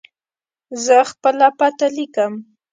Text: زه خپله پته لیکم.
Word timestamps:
زه 0.85 0.97
خپله 1.11 1.47
پته 1.57 1.87
لیکم. 1.95 2.33